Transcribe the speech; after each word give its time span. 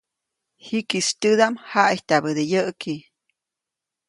Jikisy 0.65 1.11
tyädaʼm 1.21 1.55
jaʼityabäde 1.69 2.43
yäʼki. 2.51 2.93